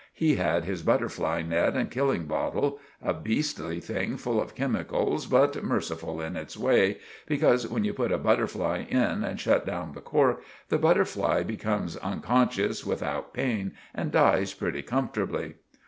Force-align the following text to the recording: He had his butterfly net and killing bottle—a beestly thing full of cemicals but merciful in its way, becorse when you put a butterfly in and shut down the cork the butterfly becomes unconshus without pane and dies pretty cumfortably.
He 0.15 0.37
had 0.37 0.65
his 0.65 0.81
butterfly 0.81 1.43
net 1.43 1.75
and 1.75 1.91
killing 1.91 2.25
bottle—a 2.25 3.13
beestly 3.13 3.79
thing 3.83 4.17
full 4.17 4.41
of 4.41 4.55
cemicals 4.57 5.27
but 5.29 5.63
merciful 5.63 6.19
in 6.19 6.35
its 6.35 6.57
way, 6.57 6.97
becorse 7.29 7.69
when 7.69 7.83
you 7.83 7.93
put 7.93 8.11
a 8.11 8.17
butterfly 8.17 8.83
in 8.89 9.23
and 9.23 9.39
shut 9.39 9.63
down 9.63 9.93
the 9.93 10.01
cork 10.01 10.41
the 10.69 10.79
butterfly 10.79 11.43
becomes 11.43 11.97
unconshus 11.97 12.83
without 12.83 13.31
pane 13.31 13.73
and 13.93 14.11
dies 14.11 14.55
pretty 14.55 14.81
cumfortably. 14.81 15.53